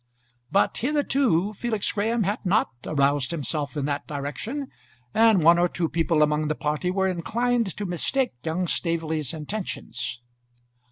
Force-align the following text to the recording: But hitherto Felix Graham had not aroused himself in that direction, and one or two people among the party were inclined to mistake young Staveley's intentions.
But 0.49 0.79
hitherto 0.79 1.53
Felix 1.53 1.91
Graham 1.91 2.23
had 2.23 2.43
not 2.43 2.69
aroused 2.87 3.29
himself 3.29 3.77
in 3.77 3.85
that 3.85 4.07
direction, 4.07 4.69
and 5.13 5.43
one 5.43 5.59
or 5.59 5.67
two 5.69 5.87
people 5.89 6.23
among 6.23 6.47
the 6.47 6.55
party 6.55 6.89
were 6.89 7.07
inclined 7.07 7.67
to 7.77 7.85
mistake 7.85 8.33
young 8.43 8.67
Staveley's 8.67 9.31
intentions. 9.31 10.19